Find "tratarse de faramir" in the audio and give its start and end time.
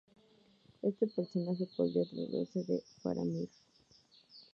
2.09-3.49